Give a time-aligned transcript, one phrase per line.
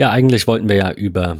[0.00, 1.36] Ja, eigentlich wollten wir ja über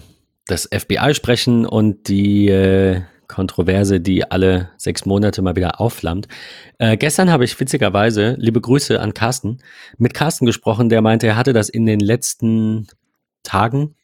[0.47, 6.29] das FBI sprechen und die äh, Kontroverse, die alle sechs Monate mal wieder aufflammt.
[6.77, 9.61] Äh, gestern habe ich witzigerweise, liebe Grüße an Carsten,
[9.97, 12.87] mit Carsten gesprochen, der meinte, er hatte das in den letzten
[13.45, 13.95] Tagen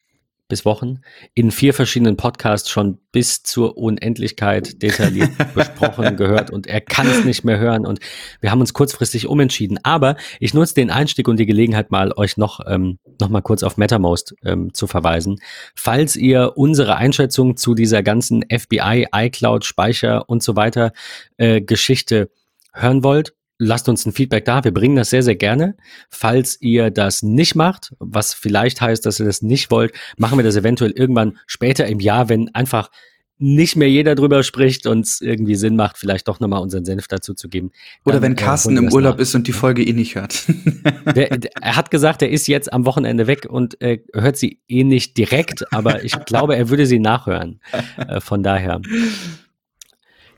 [0.49, 1.01] bis Wochen
[1.35, 7.25] in vier verschiedenen Podcasts schon bis zur Unendlichkeit detailliert besprochen, gehört und er kann es
[7.25, 8.01] nicht mehr hören und
[8.41, 9.79] wir haben uns kurzfristig umentschieden.
[9.83, 13.63] Aber ich nutze den Einstieg und die Gelegenheit mal, euch noch, ähm, noch mal kurz
[13.63, 15.41] auf MetaMost ähm, zu verweisen.
[15.75, 20.93] Falls ihr unsere Einschätzung zu dieser ganzen FBI, iCloud, Speicher und so weiter
[21.37, 22.31] äh, Geschichte
[22.73, 24.65] hören wollt, lasst uns ein Feedback da.
[24.65, 25.77] Wir bringen das sehr, sehr gerne.
[26.11, 30.45] Falls ihr das nicht macht, was vielleicht heißt, dass ihr das nicht wollt, machen wir
[30.45, 32.91] das eventuell irgendwann später im Jahr, wenn einfach
[33.39, 37.07] nicht mehr jeder drüber spricht und es irgendwie Sinn macht, vielleicht doch nochmal unseren Senf
[37.07, 37.71] dazu zu geben.
[38.05, 39.23] Oder wenn äh, Carsten äh, im Urlaub nach.
[39.23, 40.45] ist und die Folge eh nicht hört.
[41.15, 44.61] Der, der, er hat gesagt, er ist jetzt am Wochenende weg und äh, hört sie
[44.69, 47.61] eh nicht direkt, aber ich glaube, er würde sie nachhören.
[47.97, 48.81] Äh, von daher.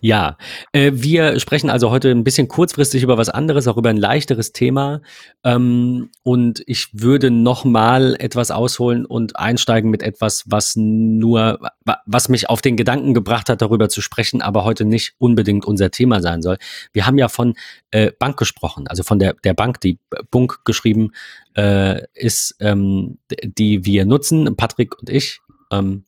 [0.00, 0.36] Ja,
[0.72, 4.52] äh, wir sprechen also heute ein bisschen kurzfristig über was anderes, auch über ein leichteres
[4.52, 5.00] Thema.
[5.42, 11.58] Ähm, und ich würde noch mal etwas ausholen und einsteigen mit etwas, was nur,
[12.06, 15.90] was mich auf den Gedanken gebracht hat, darüber zu sprechen, aber heute nicht unbedingt unser
[15.90, 16.58] Thema sein soll.
[16.92, 17.54] Wir haben ja von
[17.90, 19.98] äh, Bank gesprochen, also von der, der Bank, die
[20.30, 21.10] Bunk geschrieben
[21.56, 25.40] äh, ist, ähm, die wir nutzen, Patrick und ich.
[25.72, 26.04] Ähm,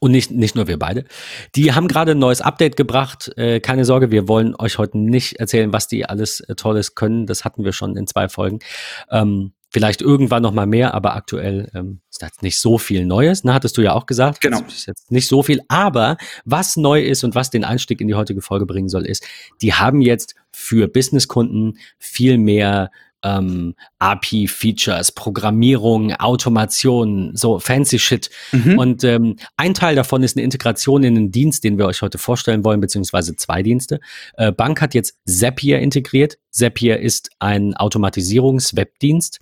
[0.00, 1.04] und nicht, nicht nur wir beide.
[1.54, 3.30] Die haben gerade ein neues Update gebracht.
[3.36, 7.26] Äh, keine Sorge, wir wollen euch heute nicht erzählen, was die alles äh, Tolles können.
[7.26, 8.60] Das hatten wir schon in zwei Folgen.
[9.10, 13.42] Ähm, vielleicht irgendwann noch mal mehr, aber aktuell ähm, ist das nicht so viel Neues.
[13.42, 14.40] Ne, hattest du ja auch gesagt.
[14.42, 14.60] Genau.
[14.60, 15.62] Das ist jetzt nicht so viel.
[15.68, 19.26] Aber was neu ist und was den Einstieg in die heutige Folge bringen soll, ist,
[19.62, 22.90] die haben jetzt für Businesskunden viel mehr
[23.22, 28.30] ähm, API-Features, Programmierung, Automation, so fancy Shit.
[28.52, 28.78] Mhm.
[28.78, 32.18] Und ähm, ein Teil davon ist eine Integration in den Dienst, den wir euch heute
[32.18, 34.00] vorstellen wollen, beziehungsweise zwei Dienste.
[34.36, 36.38] Äh, Bank hat jetzt Zapier integriert.
[36.50, 39.40] Zapier ist ein Automatisierungs-Webdienst.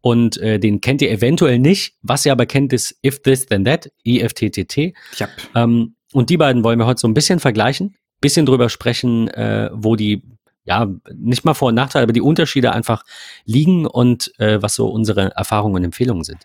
[0.00, 1.94] Und äh, den kennt ihr eventuell nicht.
[2.02, 4.76] Was ihr aber kennt, ist If This Then That, IFTTT.
[4.76, 5.30] Yep.
[5.56, 9.70] Ähm, und die beiden wollen wir heute so ein bisschen vergleichen, bisschen drüber sprechen, äh,
[9.72, 10.22] wo die
[10.68, 13.04] ja, nicht mal Vor- und Nachteile, aber die Unterschiede einfach
[13.46, 16.42] liegen und äh, was so unsere Erfahrungen und Empfehlungen sind.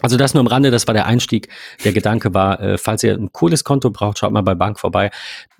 [0.00, 1.48] Also das nur am Rande, das war der Einstieg.
[1.84, 5.10] Der Gedanke war, äh, falls ihr ein cooles Konto braucht, schaut mal bei Bank vorbei.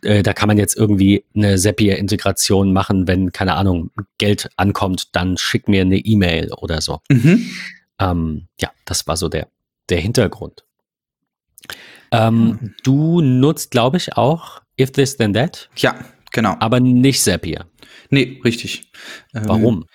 [0.02, 5.36] Äh, da kann man jetzt irgendwie eine Zapier-Integration machen, wenn, keine Ahnung, Geld ankommt, dann
[5.36, 7.00] schick mir eine E-Mail oder so.
[7.08, 7.50] Mhm.
[7.98, 9.48] Ähm, ja, das war so der,
[9.88, 10.64] der Hintergrund.
[12.10, 12.74] Ähm, mhm.
[12.82, 15.68] Du nutzt, glaube ich, auch If This Then That.
[15.76, 15.94] Ja,
[16.32, 16.56] genau.
[16.58, 17.66] Aber nicht Zapier.
[18.12, 18.90] Nee, richtig.
[19.32, 19.86] Warum?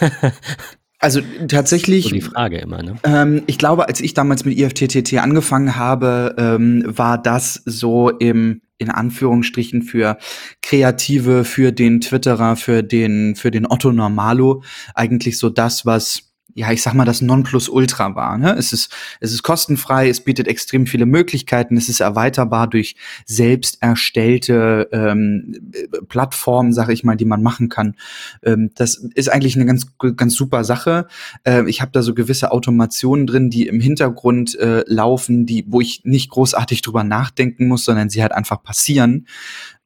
[0.00, 0.30] Ähm,
[1.00, 2.04] also tatsächlich.
[2.04, 2.96] So die Frage immer, ne?
[3.02, 8.62] Ähm, ich glaube, als ich damals mit IFTTT angefangen habe, ähm, war das so im
[8.80, 10.18] in Anführungsstrichen für
[10.62, 14.62] Kreative, für den Twitterer, für den für den Otto Normalo
[14.94, 16.27] eigentlich so das, was
[16.58, 18.36] ja, ich sag mal, das Nonplusultra war.
[18.36, 18.52] Ne?
[18.58, 22.96] Es, ist, es ist kostenfrei, es bietet extrem viele Möglichkeiten, es ist erweiterbar durch
[23.26, 25.70] selbst erstellte ähm,
[26.08, 27.94] Plattformen, sag ich mal, die man machen kann.
[28.42, 29.86] Ähm, das ist eigentlich eine ganz,
[30.16, 31.06] ganz super Sache.
[31.44, 35.80] Äh, ich habe da so gewisse Automationen drin, die im Hintergrund äh, laufen, die, wo
[35.80, 39.28] ich nicht großartig drüber nachdenken muss, sondern sie halt einfach passieren.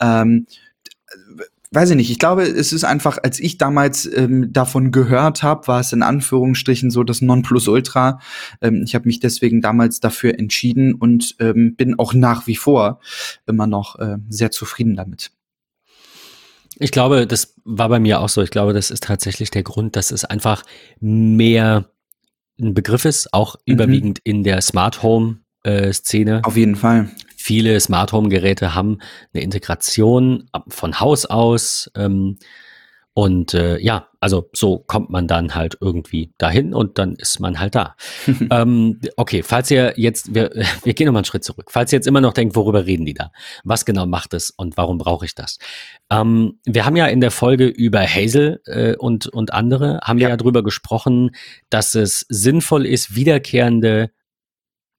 [0.00, 0.46] Ähm,
[1.72, 5.66] weiß ich nicht, ich glaube, es ist einfach, als ich damals ähm, davon gehört habe,
[5.68, 8.20] war es in Anführungsstrichen so das Nonplusultra.
[8.60, 13.00] Ähm, ich habe mich deswegen damals dafür entschieden und ähm, bin auch nach wie vor
[13.46, 15.32] immer noch äh, sehr zufrieden damit.
[16.78, 18.42] Ich glaube, das war bei mir auch so.
[18.42, 20.64] Ich glaube, das ist tatsächlich der Grund, dass es einfach
[21.00, 21.90] mehr
[22.60, 23.74] ein Begriff ist, auch mhm.
[23.74, 26.40] überwiegend in der Smart Home äh, Szene.
[26.44, 27.10] Auf jeden Fall.
[27.42, 28.98] Viele Smart Home Geräte haben
[29.34, 31.90] eine Integration von Haus aus.
[31.96, 32.38] Ähm,
[33.14, 37.60] und äh, ja, also so kommt man dann halt irgendwie dahin und dann ist man
[37.60, 37.94] halt da.
[38.50, 40.50] ähm, okay, falls ihr jetzt, wir,
[40.84, 41.70] wir gehen nochmal einen Schritt zurück.
[41.70, 43.30] Falls ihr jetzt immer noch denkt, worüber reden die da?
[43.64, 45.58] Was genau macht es und warum brauche ich das?
[46.10, 50.28] Ähm, wir haben ja in der Folge über Hazel äh, und, und andere, haben ja.
[50.28, 51.32] wir ja drüber gesprochen,
[51.68, 54.10] dass es sinnvoll ist, wiederkehrende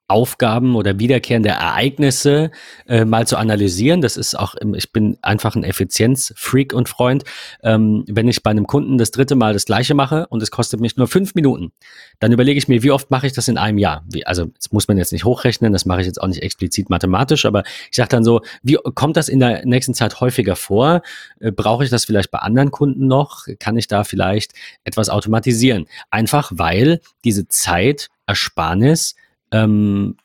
[0.07, 2.51] Aufgaben oder wiederkehrende Ereignisse
[2.87, 4.01] äh, mal zu analysieren.
[4.01, 7.23] Das ist auch, ich bin einfach ein Effizienzfreak und Freund.
[7.63, 10.79] Ähm, wenn ich bei einem Kunden das dritte Mal das gleiche mache und es kostet
[10.79, 11.71] mich nur fünf Minuten,
[12.19, 14.03] dann überlege ich mir, wie oft mache ich das in einem Jahr?
[14.09, 16.89] Wie, also das muss man jetzt nicht hochrechnen, das mache ich jetzt auch nicht explizit
[16.89, 21.01] mathematisch, aber ich sage dann so, wie kommt das in der nächsten Zeit häufiger vor?
[21.39, 23.47] Äh, brauche ich das vielleicht bei anderen Kunden noch?
[23.59, 24.53] Kann ich da vielleicht
[24.83, 25.87] etwas automatisieren?
[26.09, 29.15] Einfach weil diese Zeit Zeitersparnis
[29.53, 30.17] ähm,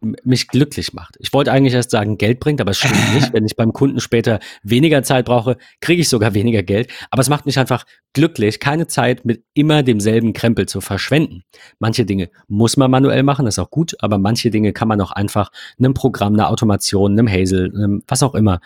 [0.00, 1.16] mich glücklich macht.
[1.18, 3.32] Ich wollte eigentlich erst sagen, Geld bringt, aber es stimmt nicht.
[3.32, 6.90] Wenn ich beim Kunden später weniger Zeit brauche, kriege ich sogar weniger Geld.
[7.10, 11.42] Aber es macht mich einfach glücklich, keine Zeit mit immer demselben Krempel zu verschwenden.
[11.78, 15.00] Manche Dinge muss man manuell machen, das ist auch gut, aber manche Dinge kann man
[15.00, 18.60] auch einfach einem Programm, einer Automation, einem Hazel, einem was auch immer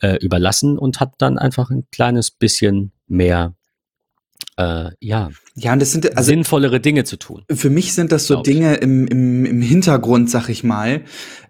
[0.00, 3.54] äh, überlassen und hat dann einfach ein kleines bisschen mehr
[4.60, 7.44] äh, ja, ja, und das sind also, sinnvollere Dinge zu tun.
[7.50, 11.02] Für mich sind das so Dinge im, im, im Hintergrund, sag ich mal,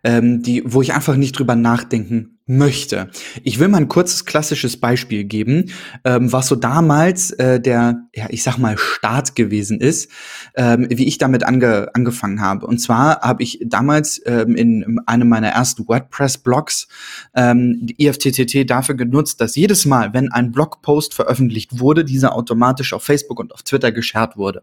[0.04, 3.10] ähm, die, wo ich einfach nicht drüber nachdenken möchte.
[3.44, 5.70] Ich will mal ein kurzes klassisches Beispiel geben,
[6.04, 10.10] ähm, was so damals äh, der, ja, ich sag mal, Start gewesen ist,
[10.56, 12.66] ähm, wie ich damit ange angefangen habe.
[12.66, 16.88] Und zwar habe ich damals ähm, in einem meiner ersten WordPress-Blogs
[17.36, 22.92] ähm, die IFTTT dafür genutzt, dass jedes Mal, wenn ein Blogpost veröffentlicht wurde, dieser automatisch
[22.92, 24.62] auf Facebook und auf Twitter geshared wurde.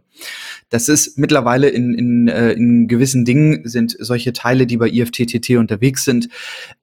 [0.69, 5.51] Das ist mittlerweile in, in, äh, in gewissen Dingen sind solche Teile, die bei IFTTT
[5.51, 6.27] unterwegs sind,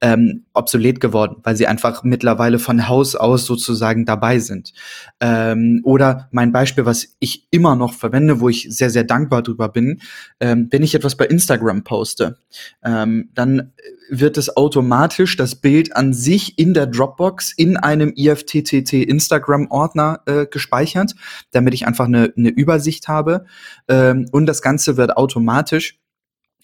[0.01, 4.73] ähm, obsolet obsolet geworden, weil sie einfach mittlerweile von Haus aus sozusagen dabei sind.
[5.19, 9.69] Ähm, oder mein Beispiel, was ich immer noch verwende, wo ich sehr, sehr dankbar drüber
[9.69, 10.01] bin,
[10.39, 12.37] ähm, wenn ich etwas bei Instagram poste,
[12.83, 13.73] ähm, dann
[14.09, 20.21] wird es automatisch das Bild an sich in der Dropbox in einem IFTTT Instagram Ordner
[20.27, 21.15] äh, gespeichert,
[21.51, 23.45] damit ich einfach eine, eine Übersicht habe.
[23.87, 25.99] Ähm, und das Ganze wird automatisch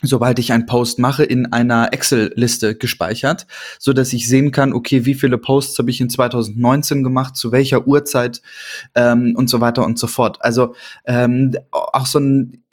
[0.01, 3.47] sobald ich einen Post mache, in einer Excel-Liste gespeichert,
[3.79, 7.51] so dass ich sehen kann, okay, wie viele Posts habe ich in 2019 gemacht, zu
[7.51, 8.41] welcher Uhrzeit
[8.95, 10.37] ähm, und so weiter und so fort.
[10.41, 10.75] Also
[11.05, 12.63] ähm, auch so ein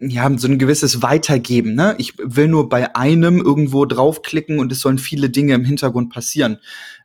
[0.00, 1.74] ja, so ein gewisses Weitergeben.
[1.74, 1.96] Ne?
[1.98, 6.58] Ich will nur bei einem irgendwo draufklicken und es sollen viele Dinge im Hintergrund passieren.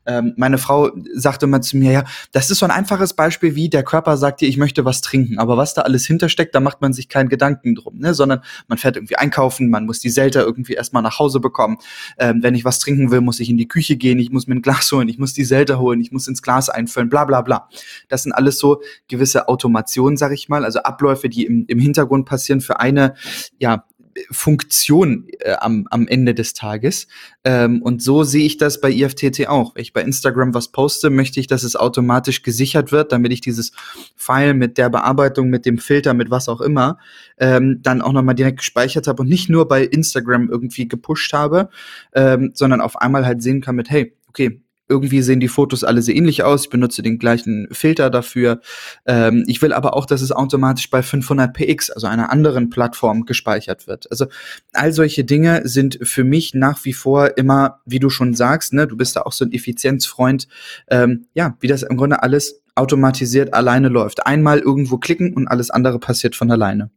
[0.06, 3.70] Ähm, meine Frau sagte mal zu mir, ja, das ist so ein einfaches Beispiel, wie
[3.70, 5.40] der Körper sagt dir, ich möchte was trinken.
[5.40, 8.14] Aber was da alles hintersteckt, da macht man sich keinen Gedanken drum, ne?
[8.14, 11.78] sondern man fährt irgendwie einkaufen, man muss die Selter irgendwie erstmal nach Hause bekommen.
[12.18, 14.56] Ähm, wenn ich was trinken will, muss ich in die Küche gehen, ich muss mir
[14.56, 17.42] ein Glas holen, ich muss die Selter holen, ich muss ins Glas einfüllen, bla bla
[17.42, 17.70] bla.
[18.10, 22.26] Das sind alles so gewisse Automationen, sag ich mal, also Abläufe, die im, im Hintergrund
[22.26, 23.16] passieren für eine,
[23.60, 23.86] ja,
[24.32, 27.08] Funktion äh, am, am Ende des Tages.
[27.44, 29.76] Ähm, und so sehe ich das bei IFTT auch.
[29.76, 33.42] Wenn ich bei Instagram was poste, möchte ich, dass es automatisch gesichert wird, damit ich
[33.42, 33.72] dieses
[34.16, 36.98] File mit der Bearbeitung, mit dem Filter, mit was auch immer,
[37.38, 41.70] ähm, dann auch nochmal direkt gespeichert habe und nicht nur bei Instagram irgendwie gepusht habe,
[42.14, 44.62] ähm, sondern auf einmal halt sehen kann mit, hey, okay,
[44.94, 46.66] irgendwie sehen die Fotos alle sehr ähnlich aus.
[46.66, 48.62] Ich benutze den gleichen Filter dafür.
[49.08, 53.88] Ähm, ich will aber auch, dass es automatisch bei 500px, also einer anderen Plattform, gespeichert
[53.88, 54.10] wird.
[54.12, 54.28] Also
[54.74, 58.86] all solche Dinge sind für mich nach wie vor immer, wie du schon sagst, ne,
[58.86, 60.48] du bist da auch so ein Effizienzfreund,
[60.90, 64.28] ähm, ja, wie das im Grunde alles automatisiert alleine läuft.
[64.28, 66.92] Einmal irgendwo klicken und alles andere passiert von alleine.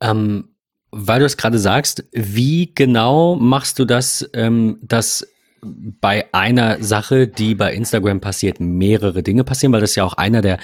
[0.00, 0.50] Ähm,
[0.92, 5.26] weil du es gerade sagst, wie genau machst du das, ähm, dass
[5.62, 10.14] bei einer Sache, die bei Instagram passiert, mehrere Dinge passieren, weil das ist ja auch
[10.14, 10.58] einer der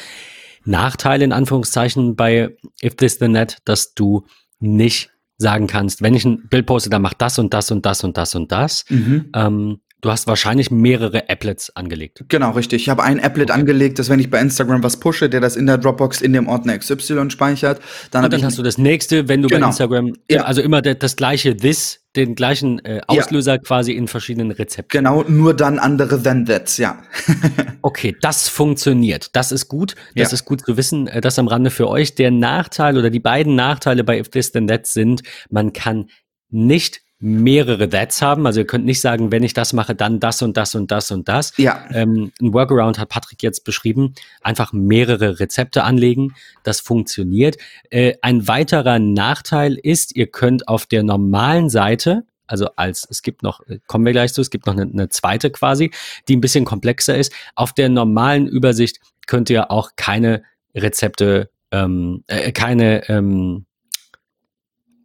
[0.65, 4.27] Nachteile in Anführungszeichen bei If This the Net, dass du
[4.59, 8.03] nicht sagen kannst, wenn ich ein Bild poste, dann mach das und das und das
[8.05, 8.85] und das und das.
[8.89, 9.31] Mhm.
[9.35, 12.25] Ähm, Du hast wahrscheinlich mehrere Applets angelegt.
[12.29, 12.83] Genau, richtig.
[12.83, 13.59] Ich habe ein Applet okay.
[13.59, 16.49] angelegt, dass wenn ich bei Instagram was pushe, der das in der Dropbox in dem
[16.49, 19.63] Ordner XY speichert, dann, Und dann hast du das nächste, wenn du genau.
[19.63, 20.43] bei Instagram, ja.
[20.43, 23.59] also immer das gleiche This, den gleichen äh, Auslöser ja.
[23.59, 24.99] quasi in verschiedenen Rezepten.
[24.99, 27.03] Genau, nur dann andere than that's, ja.
[27.83, 29.31] okay, das funktioniert.
[29.35, 29.95] Das ist gut.
[30.15, 30.35] Das ja.
[30.35, 31.07] ist gut zu wissen.
[31.07, 32.15] Äh, das am Rande für euch.
[32.15, 36.11] Der Nachteil oder die beiden Nachteile bei If This Then That sind, man kann
[36.51, 38.47] nicht mehrere That's haben.
[38.47, 41.11] Also ihr könnt nicht sagen, wenn ich das mache, dann das und das und das
[41.11, 41.57] und das.
[41.57, 41.85] Ja.
[41.93, 44.15] Ähm, ein Workaround hat Patrick jetzt beschrieben.
[44.43, 46.35] Einfach mehrere Rezepte anlegen.
[46.63, 47.57] Das funktioniert.
[47.91, 53.43] Äh, ein weiterer Nachteil ist, ihr könnt auf der normalen Seite also als, es gibt
[53.43, 55.91] noch, äh, kommen wir gleich zu, es gibt noch eine, eine zweite quasi,
[56.29, 57.33] die ein bisschen komplexer ist.
[57.57, 60.43] Auf der normalen Übersicht könnt ihr auch keine
[60.75, 63.67] Rezepte, ähm, äh, keine ähm,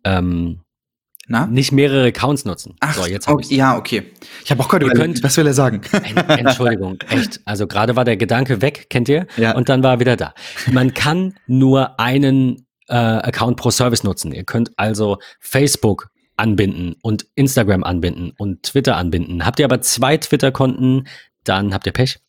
[0.04, 0.61] ähm,
[1.32, 1.48] na?
[1.48, 2.76] Nicht mehrere Accounts nutzen.
[2.82, 4.04] Ach, so, jetzt okay, ja, okay.
[4.44, 5.82] Ich habe auch gerade überlegt, was will er sagen?
[6.28, 7.40] Entschuldigung, echt.
[7.46, 9.28] Also gerade war der Gedanke weg, kennt ihr?
[9.38, 9.56] Ja.
[9.56, 10.34] Und dann war er wieder da.
[10.72, 14.34] Man kann nur einen äh, Account pro Service nutzen.
[14.34, 19.46] Ihr könnt also Facebook anbinden und Instagram anbinden und Twitter anbinden.
[19.46, 21.08] Habt ihr aber zwei Twitter-Konten,
[21.46, 22.20] dann habt ihr Pech.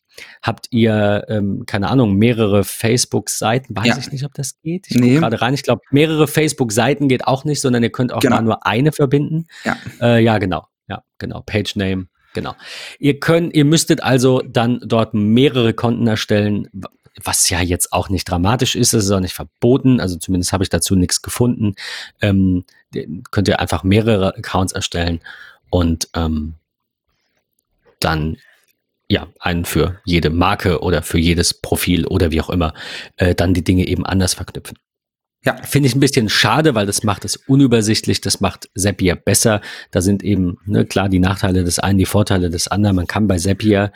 [0.41, 3.75] Habt ihr, ähm, keine Ahnung, mehrere Facebook-Seiten?
[3.75, 3.97] Weiß ja.
[3.97, 4.87] ich nicht, ob das geht.
[4.89, 5.15] Ich nee.
[5.15, 5.53] gerade rein.
[5.53, 8.41] Ich glaube, mehrere Facebook-Seiten geht auch nicht, sondern ihr könnt auch genau.
[8.41, 9.47] nur eine verbinden.
[9.63, 9.77] Ja.
[10.01, 10.67] Äh, ja, genau.
[10.87, 11.41] Ja, genau.
[11.41, 12.07] Page Name.
[12.33, 12.55] Genau.
[12.99, 16.69] Ihr könnt, ihr müsstet also dann dort mehrere Konten erstellen.
[17.23, 20.63] was ja jetzt auch nicht dramatisch ist, es ist auch nicht verboten, also zumindest habe
[20.63, 21.75] ich dazu nichts gefunden.
[22.21, 22.65] Ähm,
[23.29, 25.21] könnt ihr einfach mehrere Accounts erstellen
[25.69, 26.55] und ähm,
[27.99, 28.37] dann
[29.09, 32.73] ja, einen für jede Marke oder für jedes Profil oder wie auch immer,
[33.17, 34.77] äh, dann die Dinge eben anders verknüpfen.
[35.45, 35.57] Ja.
[35.63, 39.59] Finde ich ein bisschen schade, weil das macht es unübersichtlich, das macht Zapier besser.
[39.91, 42.95] Da sind eben, ne, klar, die Nachteile des einen, die Vorteile des anderen.
[42.95, 43.91] Man kann bei Zapier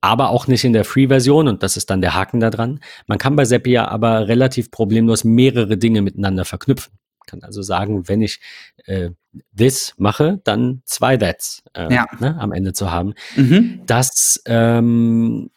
[0.00, 2.80] aber auch nicht in der Free-Version und das ist dann der Haken da dran.
[3.06, 6.92] Man kann bei Zapier aber relativ problemlos mehrere Dinge miteinander verknüpfen.
[7.32, 8.40] Kann also sagen, wenn ich
[8.84, 9.10] äh,
[9.56, 12.06] this mache, dann zwei that's äh, ja.
[12.20, 13.14] ne, am Ende zu haben.
[13.36, 13.80] Mhm.
[13.86, 15.50] Das ähm,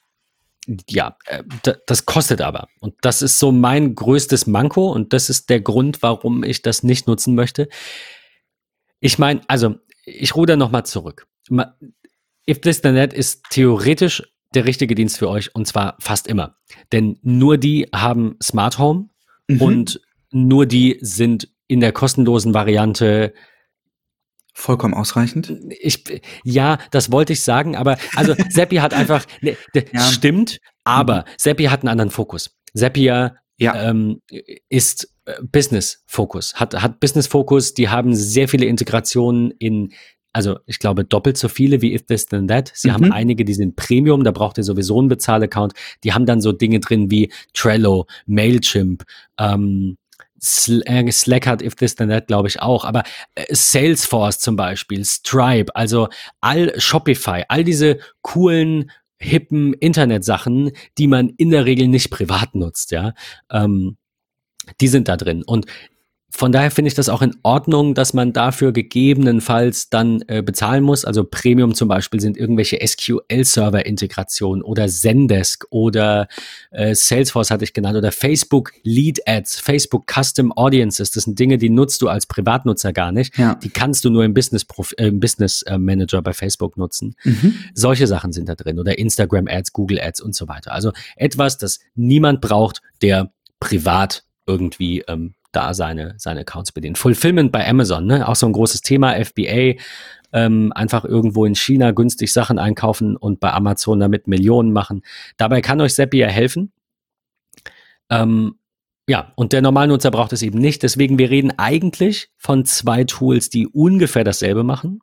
[0.90, 1.44] ja, äh,
[1.86, 2.70] das kostet aber.
[2.80, 6.82] Und das ist so mein größtes Manko und das ist der Grund, warum ich das
[6.82, 7.68] nicht nutzen möchte.
[9.02, 11.28] Ich meine, also, ich ruder nochmal zurück.
[12.50, 16.56] If This Then That ist theoretisch der richtige Dienst für euch und zwar fast immer.
[16.94, 19.10] Denn nur die haben Smart Home
[19.50, 19.62] mhm.
[19.62, 20.02] und
[20.32, 23.34] nur die sind in der kostenlosen Variante
[24.58, 25.54] Vollkommen ausreichend.
[25.82, 26.06] Ich,
[26.46, 30.00] ja, das wollte ich sagen, aber also Seppi hat einfach, ne, ja.
[30.00, 31.32] stimmt, aber mhm.
[31.38, 32.56] Seppi hat einen anderen Fokus.
[32.74, 33.90] Zapier ja.
[33.90, 34.22] ähm,
[34.70, 39.94] ist äh, Business-Fokus, hat, hat Business-Fokus, die haben sehr viele Integrationen in,
[40.32, 42.72] also ich glaube doppelt so viele wie If This Then That.
[42.74, 42.94] Sie mhm.
[42.94, 45.74] haben einige, die sind Premium, da braucht ihr sowieso einen Bezahl-Account.
[46.06, 49.04] Die haben dann so Dinge drin wie Trello, Mailchimp,
[49.38, 50.05] ähm, äh,
[50.40, 53.04] Slack hat If This Then That, glaube ich auch, aber
[53.36, 56.10] äh, Salesforce zum Beispiel, Stripe, also
[56.42, 62.92] all Shopify, all diese coolen, hippen Internetsachen, die man in der Regel nicht privat nutzt,
[62.92, 63.14] ja,
[63.50, 63.98] ähm,
[64.82, 65.44] die sind da drin.
[65.44, 65.68] Und
[66.32, 70.84] von daher finde ich das auch in Ordnung, dass man dafür gegebenenfalls dann äh, bezahlen
[70.84, 71.06] muss.
[71.06, 76.28] Also Premium zum Beispiel sind irgendwelche SQL-Server-Integrationen oder Zendesk oder
[76.72, 81.12] äh, Salesforce hatte ich genannt oder Facebook Lead Ads, Facebook Custom Audiences.
[81.12, 83.38] Das sind Dinge, die nutzt du als Privatnutzer gar nicht.
[83.38, 83.56] Ja.
[83.56, 84.66] Die kannst du nur im Business,
[84.98, 87.16] äh, im Business äh, Manager bei Facebook nutzen.
[87.24, 87.56] Mhm.
[87.74, 90.74] Solche Sachen sind da drin oder Instagram Ads, Google Ads und so weiter.
[90.74, 96.98] Also etwas, das niemand braucht, der privat irgendwie ähm, da seine, seine Accounts bedient.
[96.98, 98.28] Fulfillment bei Amazon, ne?
[98.28, 99.76] auch so ein großes Thema, FBA,
[100.34, 105.04] ähm, einfach irgendwo in China günstig Sachen einkaufen und bei Amazon damit Millionen machen.
[105.38, 106.72] Dabei kann euch Zapier helfen.
[108.10, 108.56] Ähm,
[109.08, 110.82] ja, und der Normalnutzer braucht es eben nicht.
[110.84, 115.00] Deswegen, wir reden eigentlich von zwei Tools, die ungefähr dasselbe machen,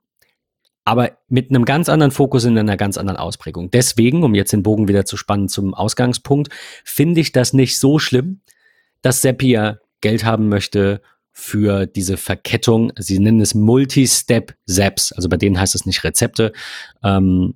[0.85, 3.71] aber mit einem ganz anderen Fokus in einer ganz anderen Ausprägung.
[3.71, 6.53] Deswegen, um jetzt den Bogen wieder zu spannen zum Ausgangspunkt,
[6.85, 8.41] finde ich das nicht so schlimm,
[9.03, 11.01] dass Zapier Geld haben möchte
[11.33, 12.93] für diese Verkettung.
[12.99, 15.13] Sie nennen es Multi-Step-Zaps.
[15.13, 16.53] Also bei denen heißt es nicht Rezepte,
[17.03, 17.55] ähm,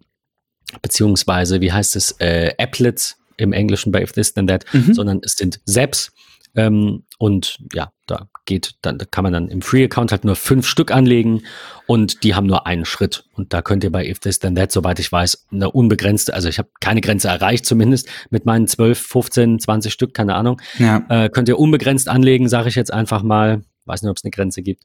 [0.81, 4.95] beziehungsweise, wie heißt es, äh, Applets im Englischen bei If This Then That, mhm.
[4.95, 6.13] sondern es sind Zaps.
[6.55, 10.67] Ähm, und ja, da geht, dann da kann man dann im Free-Account halt nur fünf
[10.67, 11.43] Stück anlegen
[11.87, 13.25] und die haben nur einen Schritt.
[13.35, 16.49] Und da könnt ihr bei If This Then That, soweit ich weiß, eine unbegrenzte, also
[16.49, 20.61] ich habe keine Grenze erreicht zumindest mit meinen 12, 15, 20 Stück, keine Ahnung.
[20.79, 21.05] Ja.
[21.09, 23.63] Äh, könnt ihr unbegrenzt anlegen, sage ich jetzt einfach mal.
[23.85, 24.83] Weiß nicht, ob es eine Grenze gibt,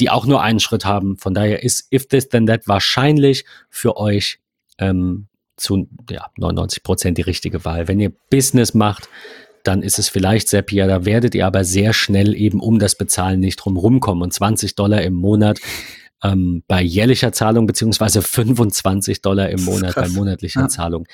[0.00, 1.16] die auch nur einen Schritt haben.
[1.16, 4.40] Von daher ist If This Then That wahrscheinlich für euch
[4.78, 7.86] ähm, zu ja, 99 Prozent die richtige Wahl.
[7.86, 9.08] Wenn ihr Business macht,
[9.64, 10.86] dann ist es vielleicht Zapier.
[10.86, 14.22] Da werdet ihr aber sehr schnell eben um das Bezahlen nicht drum rumkommen.
[14.22, 15.60] Und 20 Dollar im Monat
[16.22, 20.68] ähm, bei jährlicher Zahlung beziehungsweise 25 Dollar im Monat bei monatlicher ja.
[20.68, 21.06] Zahlung.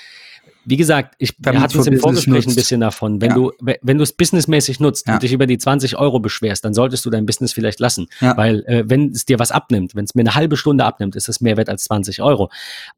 [0.69, 3.21] Wie gesagt, ich wir hatten es im Vorgespräch ein bisschen davon.
[3.21, 3.37] Wenn ja.
[3.37, 5.15] du, wenn du es businessmäßig nutzt ja.
[5.15, 8.09] und dich über die 20 Euro beschwerst, dann solltest du dein Business vielleicht lassen.
[8.37, 11.29] Weil äh, wenn es dir was abnimmt, wenn es mir eine halbe Stunde abnimmt, ist
[11.29, 12.50] es mehr wert als 20 Euro.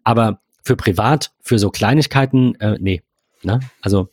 [0.02, 3.02] Aber für privat, für so Kleinigkeiten, äh, nee.
[3.43, 3.61] Ne?
[3.83, 4.09] Also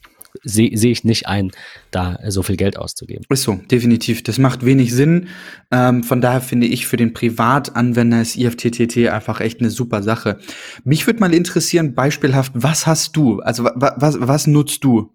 [0.45, 1.51] sehe seh ich nicht ein,
[1.91, 3.25] da so viel Geld auszugeben.
[3.29, 4.23] Ist so, definitiv.
[4.23, 5.27] Das macht wenig Sinn.
[5.71, 10.39] Ähm, von daher finde ich für den Privatanwender ist IFTTT einfach echt eine super Sache.
[10.83, 13.39] Mich würde mal interessieren, beispielhaft, was hast du?
[13.39, 15.14] Also was, was nutzt du?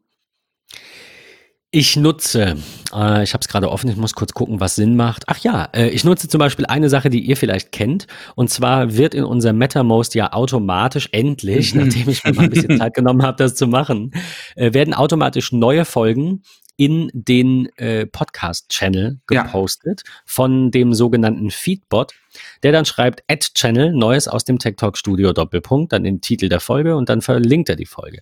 [1.73, 2.57] Ich nutze,
[2.93, 5.23] äh, ich habe es gerade offen, ich muss kurz gucken, was Sinn macht.
[5.29, 8.09] Ach ja, äh, ich nutze zum Beispiel eine Sache, die ihr vielleicht kennt.
[8.35, 12.77] Und zwar wird in unserem MetaMost ja automatisch, endlich, nachdem ich mir mal ein bisschen
[12.77, 14.11] Zeit genommen habe, das zu machen,
[14.57, 16.43] äh, werden automatisch neue Folgen
[16.81, 20.13] in den äh, Podcast-Channel gepostet ja.
[20.25, 22.15] von dem sogenannten Feedbot,
[22.63, 26.61] der dann schreibt Add-Channel, Neues aus dem Tech Talk Studio, Doppelpunkt, dann den Titel der
[26.61, 28.21] Folge und dann verlinkt er die Folge.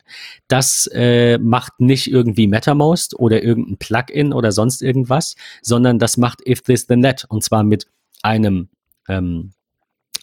[0.49, 6.45] Das äh, macht nicht irgendwie MetaMost oder irgendein Plugin oder sonst irgendwas, sondern das macht
[6.45, 7.87] If This Then That und zwar mit
[8.23, 8.71] einem
[9.09, 9.53] ähm,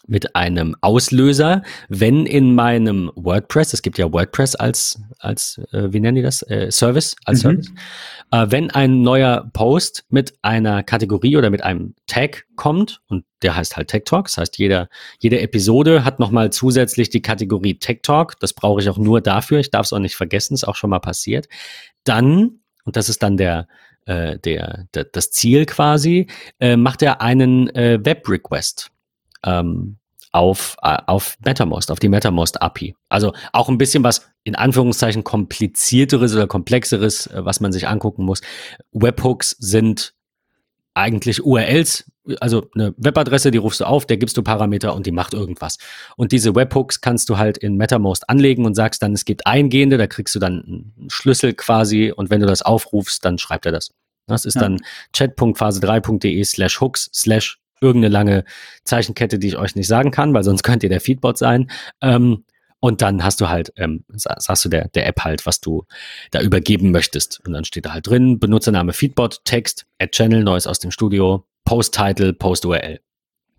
[0.08, 6.00] mit einem Auslöser, wenn in meinem WordPress, es gibt ja WordPress als, als äh, wie
[6.00, 7.62] nennen die das, äh, Service, als mhm.
[7.64, 7.72] Service,
[8.32, 13.56] äh, wenn ein neuer Post mit einer Kategorie oder mit einem Tag kommt, und der
[13.56, 18.00] heißt halt Tech Talk, das heißt, jeder, jede Episode hat nochmal zusätzlich die Kategorie Tech
[18.04, 20.76] Talk, das brauche ich auch nur dafür, ich darf es auch nicht vergessen, ist auch
[20.76, 21.48] schon mal passiert,
[22.04, 23.68] dann, und das ist dann der,
[24.06, 26.28] äh, der, der, das Ziel quasi,
[26.60, 28.92] äh, macht er einen äh, Web-Request
[29.46, 29.98] ähm,
[30.36, 32.96] auf, äh, auf MetaMost, auf die MetaMost API.
[33.08, 38.26] Also auch ein bisschen was in Anführungszeichen komplizierteres oder komplexeres, äh, was man sich angucken
[38.26, 38.42] muss.
[38.92, 40.14] Webhooks sind
[40.94, 45.12] eigentlich URLs, also eine Webadresse, die rufst du auf, der gibst du Parameter und die
[45.12, 45.78] macht irgendwas.
[46.18, 49.98] Und diese Webhooks kannst du halt in MetaMost anlegen und sagst dann, es gibt eingehende,
[49.98, 53.72] da kriegst du dann einen Schlüssel quasi und wenn du das aufrufst, dann schreibt er
[53.72, 53.92] das.
[54.28, 54.62] Das ist ja.
[54.62, 54.82] dann
[55.14, 58.44] chat.phase3.de slash hooks slash irgendeine lange
[58.84, 61.70] Zeichenkette, die ich euch nicht sagen kann, weil sonst könnt ihr der Feedbot sein.
[62.02, 62.44] Ähm,
[62.80, 65.86] und dann hast du halt, ähm, sagst du der, der App halt, was du
[66.32, 67.42] da übergeben möchtest.
[67.46, 71.46] Und dann steht da halt drin, Benutzername Feedbot, Text, Add Channel, Neues aus dem Studio,
[71.64, 73.00] Post-Title, Post-URL.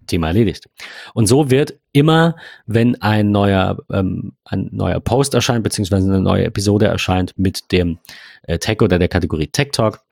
[0.07, 0.69] Thema erledigt.
[1.15, 6.45] Und so wird immer, wenn ein neuer, ähm, ein neuer Post erscheint, beziehungsweise eine neue
[6.45, 7.99] Episode erscheint mit dem
[8.43, 10.03] äh, Tag oder der Kategorie Tech Talk,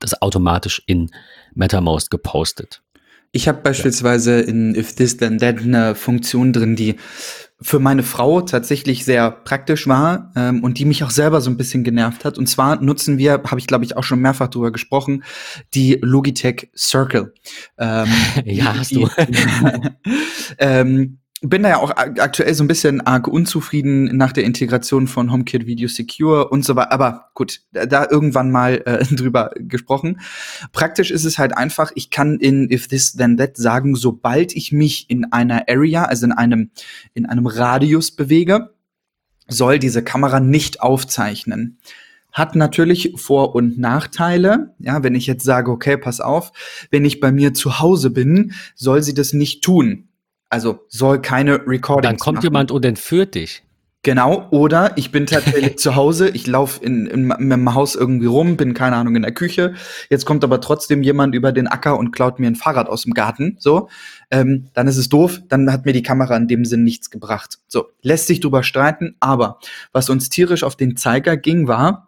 [0.00, 1.10] das automatisch in
[1.54, 2.82] MetaMost gepostet.
[3.32, 6.96] Ich habe beispielsweise in If This Then That eine Funktion drin, die
[7.60, 11.56] für meine Frau tatsächlich sehr praktisch war ähm, und die mich auch selber so ein
[11.56, 12.36] bisschen genervt hat.
[12.36, 15.24] Und zwar nutzen wir, habe ich glaube ich auch schon mehrfach drüber gesprochen,
[15.72, 17.32] die Logitech Circle.
[17.78, 18.08] Ähm,
[18.44, 19.08] ja, hast du.
[20.58, 25.32] ähm, bin da ja auch aktuell so ein bisschen arg unzufrieden nach der Integration von
[25.32, 26.92] HomeKit Video Secure und so weiter.
[26.92, 30.20] Aber gut, da irgendwann mal äh, drüber gesprochen.
[30.72, 34.72] Praktisch ist es halt einfach, ich kann in If This Then That sagen, sobald ich
[34.72, 36.70] mich in einer Area, also in einem,
[37.14, 38.70] in einem Radius bewege,
[39.48, 41.78] soll diese Kamera nicht aufzeichnen
[42.36, 44.74] hat natürlich Vor- und Nachteile.
[44.78, 46.52] Ja, wenn ich jetzt sage, okay, pass auf,
[46.90, 50.05] wenn ich bei mir zu Hause bin, soll sie das nicht tun.
[50.48, 52.46] Also soll keine Recordings Dann kommt machen.
[52.46, 53.62] jemand und entführt dich.
[54.06, 58.26] Genau, oder ich bin tatsächlich zu Hause, ich laufe in, in, in meinem Haus irgendwie
[58.26, 59.74] rum, bin keine Ahnung in der Küche.
[60.08, 63.14] Jetzt kommt aber trotzdem jemand über den Acker und klaut mir ein Fahrrad aus dem
[63.14, 63.56] Garten.
[63.58, 63.88] So,
[64.30, 67.58] ähm, dann ist es doof, dann hat mir die Kamera in dem Sinn nichts gebracht.
[67.66, 69.58] So, lässt sich drüber streiten, aber
[69.90, 72.05] was uns tierisch auf den Zeiger ging, war,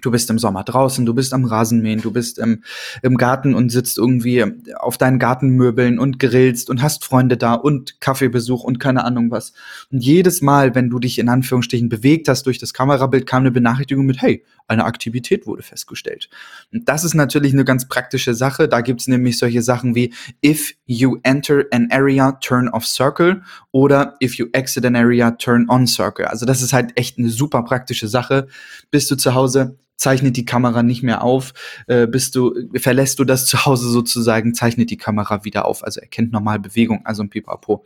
[0.00, 2.62] Du bist im Sommer draußen, du bist am Rasenmähen, du bist im,
[3.02, 4.44] im Garten und sitzt irgendwie
[4.76, 9.52] auf deinen Gartenmöbeln und grillst und hast Freunde da und Kaffeebesuch und keine Ahnung was.
[9.90, 13.50] Und jedes Mal, wenn du dich in Anführungsstrichen bewegt hast durch das Kamerabild, kam eine
[13.50, 16.30] Benachrichtigung mit, hey, eine Aktivität wurde festgestellt.
[16.72, 18.68] Und das ist natürlich eine ganz praktische Sache.
[18.68, 24.14] Da gibt's nämlich solche Sachen wie if you enter an area, turn off circle oder
[24.22, 26.26] if you exit an area, turn on circle.
[26.26, 28.46] Also das ist halt echt eine super praktische Sache.
[28.92, 31.52] Bist du zu Hause, zeichnet die Kamera nicht mehr auf.
[31.86, 35.84] Äh, bist du, verlässt du das zu Hause sozusagen, zeichnet die Kamera wieder auf.
[35.84, 37.84] Also erkennt normal Bewegung, also ein Pipapo.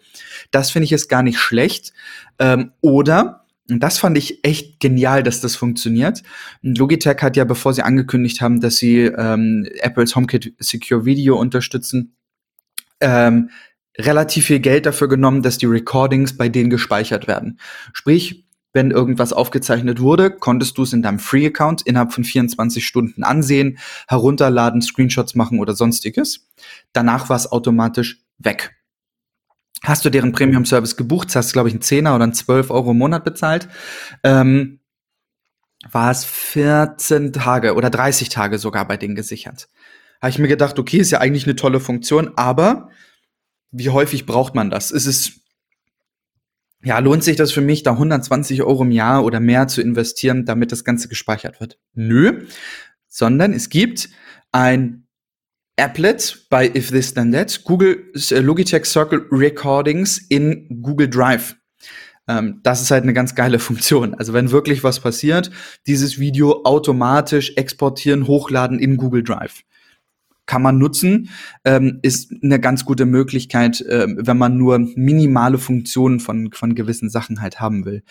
[0.51, 1.93] Das finde ich jetzt gar nicht schlecht.
[2.39, 6.23] Ähm, oder und das fand ich echt genial, dass das funktioniert.
[6.61, 12.15] Logitech hat ja, bevor sie angekündigt haben, dass sie ähm, Apples HomeKit Secure Video unterstützen,
[13.01, 13.49] ähm,
[13.97, 17.59] relativ viel Geld dafür genommen, dass die Recordings bei denen gespeichert werden.
[17.95, 18.45] Sprich,
[18.75, 23.79] wenn irgendwas aufgezeichnet wurde, konntest du es in deinem Free-Account innerhalb von 24 Stunden ansehen,
[24.09, 26.49] herunterladen, Screenshots machen oder sonstiges.
[26.93, 28.77] Danach war es automatisch weg.
[29.85, 32.99] Hast du deren Premium-Service gebucht, hast, glaube ich, einen 10er oder einen 12 Euro im
[32.99, 33.69] Monat bezahlt,
[34.25, 34.81] ähm,
[35.91, 39.69] war es 14 Tage oder 30 Tage sogar bei denen gesichert.
[40.21, 42.89] Habe ich mir gedacht, okay, ist ja eigentlich eine tolle Funktion, aber
[43.71, 44.91] wie häufig braucht man das?
[44.91, 45.44] Es ist
[46.85, 50.45] ja, lohnt sich das für mich, da 120 Euro im Jahr oder mehr zu investieren,
[50.45, 51.79] damit das Ganze gespeichert wird?
[51.95, 52.47] Nö,
[53.09, 54.11] sondern es gibt
[54.53, 55.07] ein
[55.77, 61.57] Applet bei If This Then That, Google äh, Logitech Circle Recordings in Google Drive.
[62.29, 64.15] Ähm, das ist halt eine ganz geile Funktion.
[64.15, 65.51] Also wenn wirklich was passiert,
[65.87, 69.65] dieses Video automatisch exportieren, hochladen in Google Drive
[70.47, 71.31] kann man nutzen,
[71.65, 77.09] ähm, ist eine ganz gute Möglichkeit, äh, wenn man nur minimale Funktionen von, von gewissen
[77.09, 78.03] Sachen halt haben will.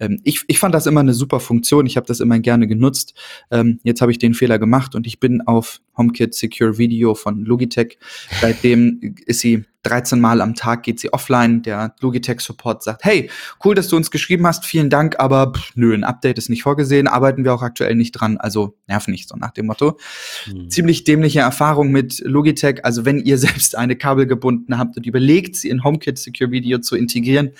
[0.00, 3.14] Ähm, ich, ich fand das immer eine super Funktion, ich habe das immer gerne genutzt.
[3.50, 7.44] Ähm, jetzt habe ich den Fehler gemacht und ich bin auf HomeKit Secure Video von
[7.44, 7.98] Logitech.
[8.40, 11.62] Seitdem ist sie 13 Mal am Tag geht sie offline.
[11.62, 13.30] Der Logitech Support sagt, hey,
[13.64, 16.62] cool, dass du uns geschrieben hast, vielen Dank, aber pff, nö, ein Update ist nicht
[16.62, 19.98] vorgesehen, arbeiten wir auch aktuell nicht dran, also nerv nicht, so nach dem Motto.
[20.44, 20.70] Hm.
[20.70, 25.56] Ziemlich dämliche Erfahrung mit Logitech, also wenn ihr selbst eine Kabel gebunden habt und überlegt,
[25.56, 27.50] sie in HomeKit Secure Video zu integrieren,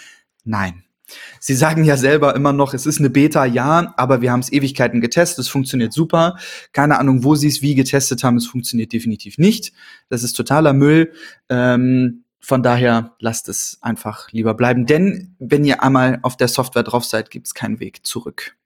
[0.44, 0.84] nein.
[1.40, 4.52] Sie sagen ja selber immer noch, es ist eine Beta, ja, aber wir haben es
[4.52, 6.36] Ewigkeiten getestet, es funktioniert super.
[6.72, 9.72] Keine Ahnung, wo sie es wie getestet haben, es funktioniert definitiv nicht.
[10.08, 11.12] Das ist totaler Müll.
[11.48, 14.86] Ähm, von daher lasst es einfach lieber bleiben.
[14.86, 18.56] Denn wenn ihr einmal auf der Software drauf seid, gibt es keinen Weg zurück.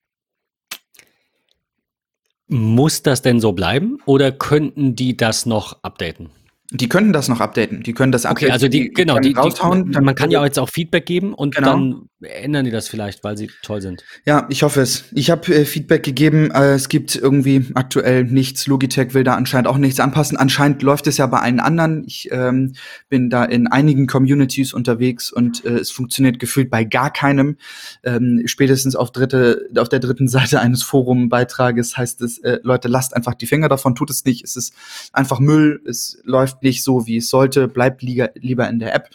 [2.49, 6.31] Muss das denn so bleiben oder könnten die das noch updaten?
[6.71, 7.83] Die können das noch updaten.
[7.83, 8.47] Die können das updaten.
[8.47, 9.93] Okay, also die, genau, die, raushauen.
[9.93, 11.69] Die, man kann ja jetzt auch Feedback geben und genau.
[11.69, 14.05] dann ändern die das vielleicht, weil sie toll sind.
[14.25, 15.05] Ja, ich hoffe es.
[15.13, 16.51] Ich habe äh, Feedback gegeben.
[16.51, 18.67] Äh, es gibt irgendwie aktuell nichts.
[18.67, 20.37] Logitech will da anscheinend auch nichts anpassen.
[20.37, 22.05] Anscheinend läuft es ja bei allen anderen.
[22.07, 22.75] Ich ähm,
[23.09, 27.57] bin da in einigen Communities unterwegs und äh, es funktioniert gefühlt bei gar keinem.
[28.05, 33.15] Ähm, spätestens auf dritte, auf der dritten Seite eines Forumbeitrages heißt es, äh, Leute, lasst
[33.15, 34.45] einfach die Finger davon, tut es nicht.
[34.45, 34.75] Es ist
[35.13, 35.81] einfach Müll.
[35.87, 37.69] Es läuft nicht so, wie es sollte.
[37.69, 39.11] Bleibt lieber in der App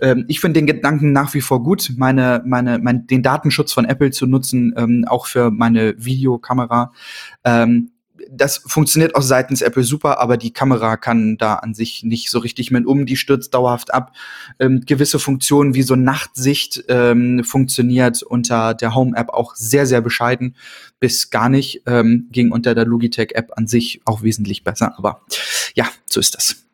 [0.00, 3.84] ähm, ich finde den Gedanken nach wie vor gut, meine, meine, mein, den Datenschutz von
[3.84, 6.92] Apple zu nutzen, ähm, auch für meine Videokamera.
[7.44, 7.90] Ähm,
[8.30, 12.38] das funktioniert auch seitens Apple super, aber die Kamera kann da an sich nicht so
[12.38, 14.12] richtig mit um, die stürzt dauerhaft ab.
[14.58, 20.56] Ähm, gewisse Funktionen wie so Nachtsicht ähm, funktioniert unter der Home-App auch sehr, sehr bescheiden,
[21.00, 21.82] bis gar nicht.
[21.86, 25.22] Ähm, ging unter der Logitech-App an sich auch wesentlich besser, aber
[25.74, 26.67] ja, so ist das.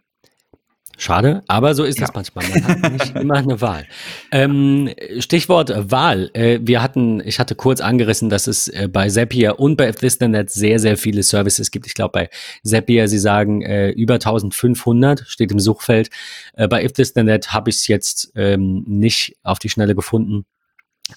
[1.05, 2.07] Schade, aber so ist ja.
[2.07, 2.49] das manchmal.
[2.49, 3.87] Man hat nicht immer eine Wahl.
[4.33, 4.89] Ähm,
[5.19, 6.31] Stichwort Wahl.
[6.33, 9.93] Äh, wir hatten, ich hatte kurz angerissen, dass es äh, bei Zapier und bei
[10.29, 11.87] Netz sehr, sehr viele Services gibt.
[11.87, 12.31] Ich glaube, bei
[12.65, 16.09] Zapier, Sie sagen äh, über 1500, steht im Suchfeld.
[16.57, 20.47] Bei Net habe ich es jetzt ähm, nicht auf die Schnelle gefunden.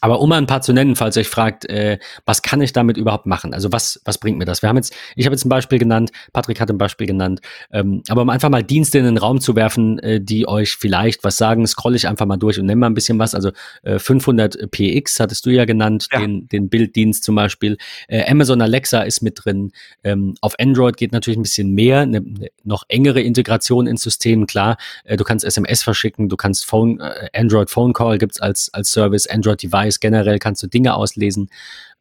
[0.01, 2.73] Aber um mal ein paar zu nennen, falls ihr euch fragt, äh, was kann ich
[2.73, 3.53] damit überhaupt machen?
[3.53, 4.61] Also was, was bringt mir das?
[4.61, 7.39] Wir haben jetzt, ich habe jetzt ein Beispiel genannt, Patrick hat ein Beispiel genannt,
[7.71, 11.23] ähm, aber um einfach mal Dienste in den Raum zu werfen, äh, die euch vielleicht
[11.23, 13.33] was sagen, scrolle ich einfach mal durch und nenne mal ein bisschen was.
[13.33, 13.51] Also
[13.83, 16.19] äh, 500 PX hattest du ja genannt, ja.
[16.19, 17.77] Den, den Bilddienst zum Beispiel.
[18.09, 19.71] Äh, Amazon Alexa ist mit drin.
[20.03, 24.47] Ähm, auf Android geht natürlich ein bisschen mehr, eine, eine noch engere Integration ins System,
[24.47, 24.75] klar.
[25.05, 28.91] Äh, du kannst SMS verschicken, du kannst Phone, äh, Android Phone Call gibt's als, als
[28.91, 31.49] Service, Android Device Device generell kannst du Dinge auslesen.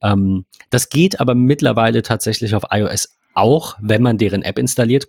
[0.02, 5.08] Ähm, das geht aber mittlerweile tatsächlich auf iOS auch, wenn man deren App installiert,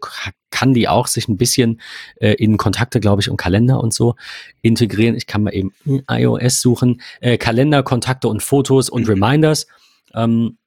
[0.51, 1.79] kann die auch sich ein bisschen
[2.17, 4.15] äh, in Kontakte, glaube ich, und Kalender und so
[4.61, 5.15] integrieren.
[5.15, 5.71] Ich kann mal eben
[6.09, 7.01] iOS suchen.
[7.21, 9.23] Äh, Kalender, Kontakte und Fotos und mhm.
[9.23, 9.67] Reminders.
[10.13, 10.57] Ähm,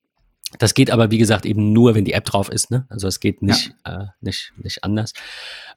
[0.59, 2.71] das geht aber, wie gesagt, eben nur, wenn die App drauf ist.
[2.71, 2.87] Ne?
[2.89, 4.03] Also es geht nicht, ja.
[4.03, 5.13] äh, nicht, nicht anders.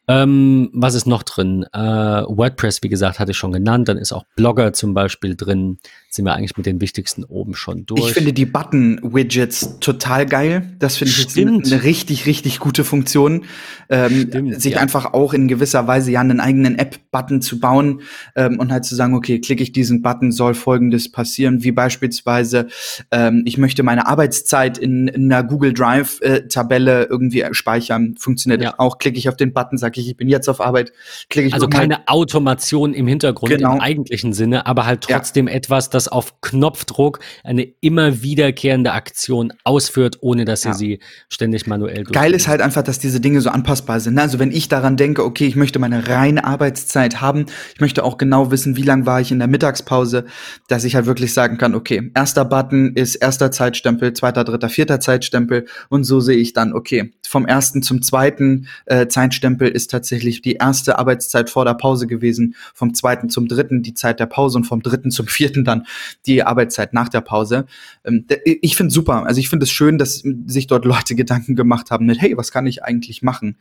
[0.07, 1.63] Ähm, was ist noch drin?
[1.73, 3.87] Äh, WordPress, wie gesagt, hatte ich schon genannt.
[3.87, 5.79] Dann ist auch Blogger zum Beispiel drin.
[6.15, 8.05] Sind wir eigentlich mit den wichtigsten oben schon durch.
[8.05, 10.75] Ich finde die Button-Widgets total geil.
[10.77, 13.45] Das finde ich eine, eine richtig, richtig gute Funktion.
[13.89, 14.79] Ähm, Stimmt, sich ja.
[14.79, 18.01] einfach auch in gewisser Weise ja einen eigenen App-Button zu bauen
[18.35, 22.67] ähm, und halt zu sagen, okay, klicke ich diesen Button, soll folgendes passieren, wie beispielsweise,
[23.09, 28.13] ähm, ich möchte meine Arbeitszeit in, in einer Google Drive-Tabelle äh, irgendwie speichern.
[28.19, 28.75] Funktioniert ja.
[28.77, 28.99] auch.
[28.99, 30.93] Klicke ich auf den Button, sage ich, ich bin jetzt auf Arbeit,
[31.31, 33.73] klicke ich Also keine Automation im Hintergrund genau.
[33.73, 35.55] im eigentlichen Sinne, aber halt trotzdem ja.
[35.55, 40.73] etwas, das auf Knopfdruck eine immer wiederkehrende Aktion ausführt, ohne dass ja.
[40.73, 44.17] sie ständig manuell Geil ist halt einfach, dass diese Dinge so anpassbar sind.
[44.19, 48.17] Also wenn ich daran denke, okay, ich möchte meine reine Arbeitszeit haben, ich möchte auch
[48.17, 50.25] genau wissen, wie lang war ich in der Mittagspause,
[50.67, 54.99] dass ich halt wirklich sagen kann, okay, erster Button ist erster Zeitstempel, zweiter, dritter, vierter
[54.99, 60.41] Zeitstempel und so sehe ich dann, okay, vom ersten zum zweiten äh, Zeitstempel ist tatsächlich
[60.41, 64.57] die erste Arbeitszeit vor der Pause gewesen, vom zweiten zum dritten die Zeit der Pause
[64.57, 65.85] und vom dritten zum vierten dann
[66.25, 67.65] die Arbeitszeit nach der Pause.
[68.05, 69.25] Ähm, ich finde super.
[69.25, 72.51] Also ich finde es schön, dass sich dort Leute Gedanken gemacht haben mit, hey, was
[72.51, 73.57] kann ich eigentlich machen?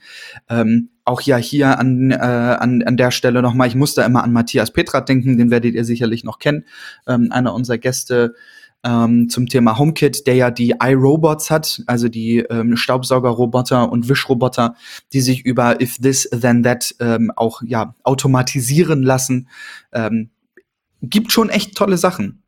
[0.49, 4.23] Ähm, auch ja hier an, äh, an, an der Stelle nochmal, ich muss da immer
[4.23, 6.64] an Matthias Petrat denken, den werdet ihr sicherlich noch kennen,
[7.07, 8.35] ähm, einer unserer Gäste,
[8.85, 14.75] ähm, zum Thema HomeKit, der ja die iRobots hat, also die ähm, Staubsaugerroboter und Wischroboter,
[15.12, 19.49] die sich über If This Then That ähm, auch ja automatisieren lassen.
[19.92, 20.31] Ähm,
[21.03, 22.43] gibt schon echt tolle Sachen.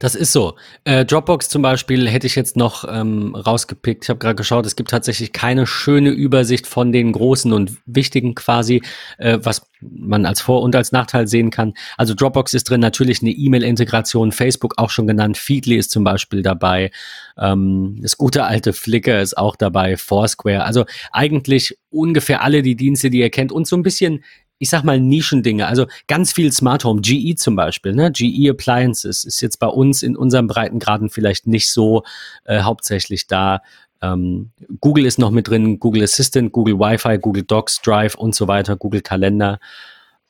[0.00, 0.56] Das ist so.
[0.84, 4.04] Äh, Dropbox zum Beispiel hätte ich jetzt noch ähm, rausgepickt.
[4.04, 8.34] Ich habe gerade geschaut, es gibt tatsächlich keine schöne Übersicht von den großen und wichtigen
[8.34, 8.82] quasi,
[9.18, 11.74] äh, was man als Vor- und als Nachteil sehen kann.
[11.98, 16.42] Also Dropbox ist drin, natürlich eine E-Mail-Integration, Facebook auch schon genannt, Feedly ist zum Beispiel
[16.42, 16.90] dabei,
[17.38, 20.64] ähm, das gute alte Flickr ist auch dabei, Foursquare.
[20.64, 24.24] Also eigentlich ungefähr alle die Dienste, die ihr kennt und so ein bisschen
[24.60, 25.66] ich sag mal, Nischendinge.
[25.66, 28.12] Also ganz viel Smart Home, GE zum Beispiel, ne?
[28.12, 32.04] GE Appliances ist jetzt bei uns in unserem Breitengraden vielleicht nicht so
[32.44, 33.62] äh, hauptsächlich da.
[34.02, 38.48] Ähm, Google ist noch mit drin, Google Assistant, Google Wi-Fi, Google Docs, Drive und so
[38.48, 39.60] weiter, Google Kalender.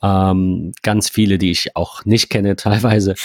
[0.01, 3.17] Ähm, ganz viele, die ich auch nicht kenne teilweise.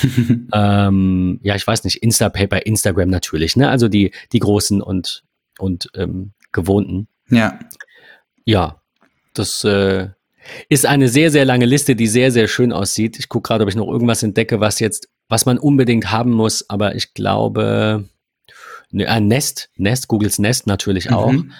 [0.53, 3.69] ähm, ja, ich weiß nicht, Instapaper, Instagram natürlich, ne?
[3.69, 5.23] Also die, die großen und,
[5.59, 7.07] und ähm, gewohnten.
[7.29, 7.59] Ja.
[8.43, 8.81] Ja,
[9.33, 10.09] das äh,
[10.69, 13.17] ist eine sehr, sehr lange Liste, die sehr, sehr schön aussieht.
[13.19, 16.69] Ich gucke gerade, ob ich noch irgendwas entdecke, was jetzt, was man unbedingt haben muss,
[16.69, 18.05] aber ich glaube,
[18.91, 21.31] ne, äh, Nest, Nest, Googles Nest natürlich auch.
[21.31, 21.51] Mhm.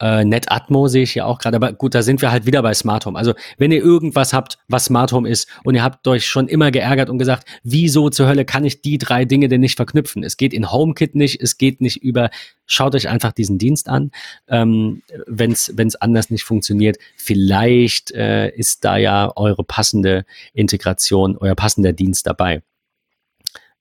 [0.00, 2.74] Äh, NetAtmo sehe ich hier auch gerade, aber gut, da sind wir halt wieder bei
[2.74, 3.16] Smart Home.
[3.16, 6.72] Also wenn ihr irgendwas habt, was Smart Home ist und ihr habt euch schon immer
[6.72, 10.24] geärgert und gesagt, wieso zur Hölle kann ich die drei Dinge denn nicht verknüpfen?
[10.24, 12.30] Es geht in HomeKit nicht, es geht nicht über,
[12.66, 14.10] schaut euch einfach diesen Dienst an,
[14.48, 16.98] ähm, wenn es anders nicht funktioniert.
[17.16, 22.62] Vielleicht äh, ist da ja eure passende Integration, euer passender Dienst dabei.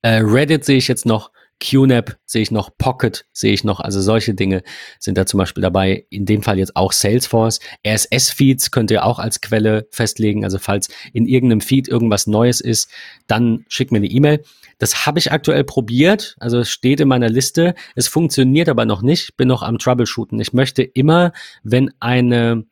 [0.03, 4.01] Äh, Reddit sehe ich jetzt noch QNAP sehe ich noch, Pocket sehe ich noch, also
[4.01, 4.63] solche Dinge
[4.99, 6.05] sind da zum Beispiel dabei.
[6.09, 7.59] In dem Fall jetzt auch Salesforce.
[7.87, 10.43] RSS-Feeds könnt ihr auch als Quelle festlegen.
[10.43, 12.89] Also falls in irgendeinem Feed irgendwas Neues ist,
[13.27, 14.43] dann schickt mir eine E-Mail.
[14.77, 17.75] Das habe ich aktuell probiert, also es steht in meiner Liste.
[17.95, 19.29] Es funktioniert aber noch nicht.
[19.29, 20.39] Ich bin noch am Troubleshooten.
[20.39, 21.31] Ich möchte immer,
[21.63, 22.65] wenn eine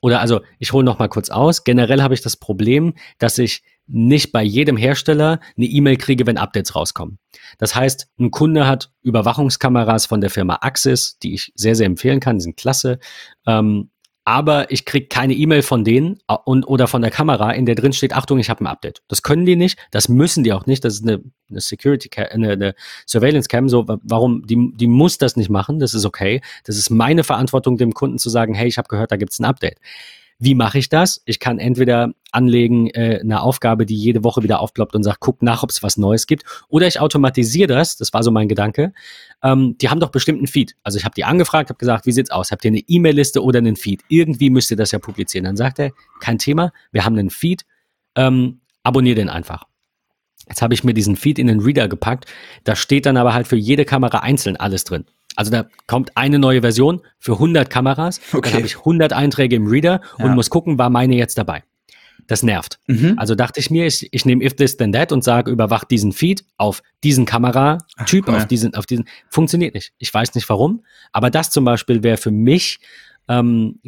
[0.00, 1.64] oder also ich hole noch mal kurz aus.
[1.64, 6.36] Generell habe ich das Problem, dass ich nicht bei jedem Hersteller eine E-Mail kriege, wenn
[6.36, 7.18] Updates rauskommen.
[7.58, 12.20] Das heißt, ein Kunde hat Überwachungskameras von der Firma Axis, die ich sehr, sehr empfehlen
[12.20, 12.98] kann, die sind klasse.
[13.46, 13.90] Ähm,
[14.28, 17.76] aber ich kriege keine E-Mail von denen äh, und, oder von der Kamera, in der
[17.76, 19.00] drin steht, Achtung, ich habe ein Update.
[19.08, 20.84] Das können die nicht, das müssen die auch nicht.
[20.84, 22.74] Das ist eine, eine Security, eine, eine
[23.06, 23.70] Surveillance Cam.
[23.70, 24.46] So, warum?
[24.46, 25.78] Die, die muss das nicht machen.
[25.78, 26.42] Das ist okay.
[26.64, 29.46] Das ist meine Verantwortung, dem Kunden zu sagen, hey, ich habe gehört, da gibt's ein
[29.46, 29.78] Update.
[30.40, 31.20] Wie mache ich das?
[31.24, 35.42] Ich kann entweder anlegen äh, eine Aufgabe, die jede Woche wieder aufploppt und sagt, guck
[35.42, 36.44] nach, ob es was Neues gibt.
[36.68, 38.92] Oder ich automatisiere das, das war so mein Gedanke.
[39.42, 40.76] Ähm, die haben doch bestimmt einen Feed.
[40.84, 42.52] Also ich habe die angefragt, habe gesagt, wie sieht's aus?
[42.52, 44.02] Habt ihr eine E-Mail-Liste oder einen Feed?
[44.08, 45.44] Irgendwie müsst ihr das ja publizieren.
[45.44, 47.64] Dann sagt er, kein Thema, wir haben einen Feed,
[48.14, 49.64] ähm, abonnier den einfach.
[50.48, 52.26] Jetzt habe ich mir diesen Feed in den Reader gepackt.
[52.62, 55.04] Da steht dann aber halt für jede Kamera einzeln alles drin.
[55.38, 58.20] Also da kommt eine neue Version für 100 Kameras.
[58.32, 58.40] Okay.
[58.50, 60.24] Dann habe ich 100 Einträge im Reader ja.
[60.24, 61.62] und muss gucken, war meine jetzt dabei.
[62.26, 62.80] Das nervt.
[62.88, 63.14] Mhm.
[63.16, 66.10] Also dachte ich mir, ich, ich nehme if this then that und sage, überwacht diesen
[66.10, 68.34] Feed auf diesen Kameratyp, Ach, cool.
[68.34, 69.04] auf diesen, auf diesen.
[69.30, 69.92] Funktioniert nicht.
[69.98, 70.82] Ich weiß nicht warum.
[71.12, 72.80] Aber das zum Beispiel wäre für mich
[73.28, 73.80] ähm,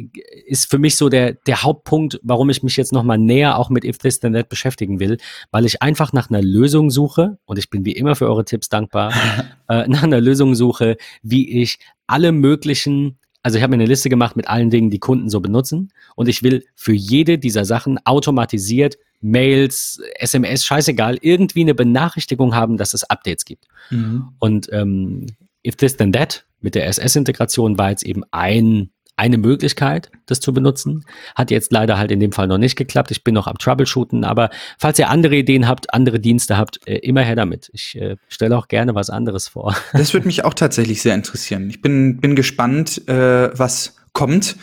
[0.45, 3.83] ist für mich so der, der Hauptpunkt, warum ich mich jetzt nochmal näher auch mit
[3.83, 5.17] If This Then That beschäftigen will,
[5.51, 8.69] weil ich einfach nach einer Lösung suche und ich bin wie immer für eure Tipps
[8.69, 9.13] dankbar,
[9.69, 14.09] äh, nach einer Lösung suche, wie ich alle möglichen also ich habe mir eine Liste
[14.09, 17.97] gemacht mit allen Dingen, die Kunden so benutzen und ich will für jede dieser Sachen
[18.05, 23.65] automatisiert Mails, SMS, scheißegal, irgendwie eine Benachrichtigung haben, dass es Updates gibt.
[23.89, 24.29] Mhm.
[24.39, 25.27] Und ähm,
[25.65, 30.51] If This Then That mit der SS-Integration war jetzt eben ein eine Möglichkeit, das zu
[30.51, 31.05] benutzen.
[31.35, 33.11] Hat jetzt leider halt in dem Fall noch nicht geklappt.
[33.11, 36.97] Ich bin noch am Troubleshooten, aber falls ihr andere Ideen habt, andere Dienste habt, äh,
[36.97, 37.69] immer her damit.
[37.71, 39.75] Ich äh, stelle auch gerne was anderes vor.
[39.93, 41.69] Das würde mich auch tatsächlich sehr interessieren.
[41.69, 44.55] Ich bin, bin gespannt, äh, was kommt.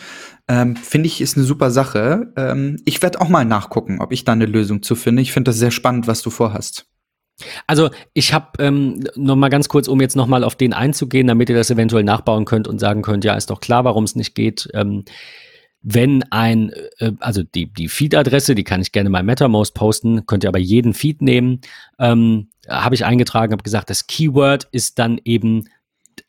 [0.49, 2.33] Ähm, finde ich, ist eine super Sache.
[2.37, 5.23] Ähm, ich werde auch mal nachgucken, ob ich da eine Lösung zu finde.
[5.23, 6.88] Ich finde das sehr spannend, was du vorhast.
[7.67, 11.27] Also ich habe ähm, noch mal ganz kurz, um jetzt noch mal auf den einzugehen,
[11.27, 14.17] damit ihr das eventuell nachbauen könnt und sagen könnt, ja, ist doch klar, warum es
[14.17, 14.69] nicht geht.
[14.75, 15.05] Ähm,
[15.83, 20.45] wenn ein, äh, also die, die Feed-Adresse, die kann ich gerne mal MetaMost posten, könnt
[20.45, 21.61] ihr aber jeden Feed nehmen,
[21.99, 25.69] ähm, habe ich eingetragen, habe gesagt, das Keyword ist dann eben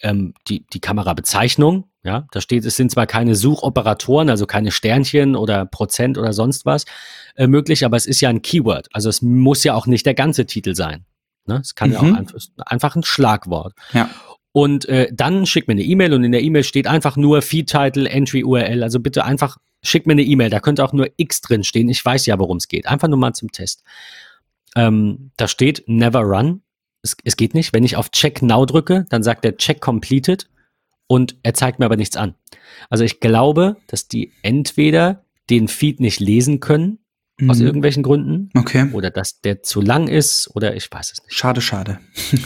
[0.01, 1.85] ähm, die, die Kamerabezeichnung.
[2.01, 6.65] Ja, da steht, es sind zwar keine Suchoperatoren, also keine Sternchen oder Prozent oder sonst
[6.65, 6.85] was
[7.35, 8.87] äh, möglich, aber es ist ja ein Keyword.
[8.93, 11.05] Also es muss ja auch nicht der ganze Titel sein.
[11.45, 11.59] Ne?
[11.61, 11.93] Es kann mhm.
[11.93, 12.15] ja auch mhm.
[12.15, 13.73] einfach, einfach ein Schlagwort.
[13.91, 14.09] Ja.
[14.51, 18.09] Und äh, dann schickt mir eine E-Mail und in der E-Mail steht einfach nur Feed-Title,
[18.09, 18.81] Entry-URL.
[18.81, 20.49] Also bitte einfach schickt mir eine E-Mail.
[20.49, 21.89] Da könnte auch nur X drin stehen.
[21.89, 22.87] Ich weiß ja, worum es geht.
[22.87, 23.83] Einfach nur mal zum Test.
[24.75, 26.61] Ähm, da steht Never Run.
[27.09, 27.73] Es, es geht nicht.
[27.73, 30.49] Wenn ich auf Check Now drücke, dann sagt der Check Completed
[31.07, 32.35] und er zeigt mir aber nichts an.
[32.89, 36.99] Also ich glaube, dass die entweder den Feed nicht lesen können,
[37.39, 37.49] mhm.
[37.49, 38.49] aus irgendwelchen Gründen.
[38.55, 38.89] Okay.
[38.93, 41.33] Oder dass der zu lang ist oder ich weiß es nicht.
[41.33, 41.99] Schade, schade.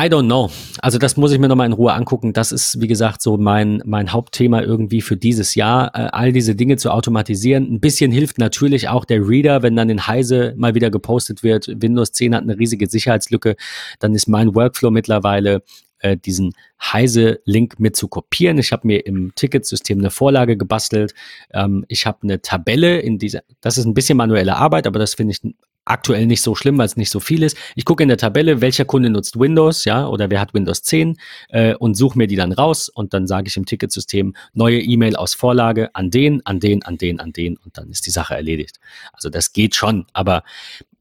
[0.00, 0.48] I don't know.
[0.80, 2.32] Also das muss ich mir nochmal in Ruhe angucken.
[2.32, 6.54] Das ist, wie gesagt, so mein, mein Hauptthema irgendwie für dieses Jahr, äh, all diese
[6.54, 7.64] Dinge zu automatisieren.
[7.64, 11.66] Ein bisschen hilft natürlich auch der Reader, wenn dann in Heise mal wieder gepostet wird,
[11.82, 13.56] Windows 10 hat eine riesige Sicherheitslücke,
[13.98, 15.64] dann ist mein Workflow mittlerweile
[15.98, 18.58] äh, diesen Heise-Link mit zu kopieren.
[18.58, 21.12] Ich habe mir im Ticketsystem eine Vorlage gebastelt.
[21.52, 25.14] Ähm, ich habe eine Tabelle in dieser, das ist ein bisschen manuelle Arbeit, aber das
[25.14, 25.54] finde ich
[25.88, 27.56] aktuell nicht so schlimm, weil es nicht so viel ist.
[27.74, 31.16] Ich gucke in der Tabelle, welcher Kunde nutzt Windows, ja, oder wer hat Windows 10
[31.48, 35.16] äh, und suche mir die dann raus und dann sage ich im Ticketsystem neue E-Mail
[35.16, 38.34] aus Vorlage an den, an den, an den, an den und dann ist die Sache
[38.34, 38.78] erledigt.
[39.12, 40.42] Also das geht schon, aber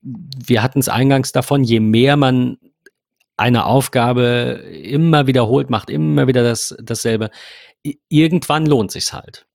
[0.01, 2.57] wir hatten es eingangs davon, je mehr man
[3.35, 7.29] eine Aufgabe immer wiederholt macht, immer wieder das, dasselbe,
[8.09, 9.46] irgendwann lohnt sich's halt.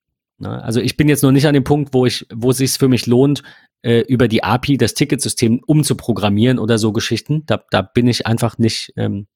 [0.42, 0.62] Ne?
[0.62, 2.88] Also ich bin jetzt noch nicht an dem Punkt, wo ich, wo es sich für
[2.88, 3.42] mich lohnt,
[3.82, 7.46] äh, über die API das Ticketsystem umzuprogrammieren oder so Geschichten.
[7.46, 9.28] Da, da bin ich einfach nicht, ähm,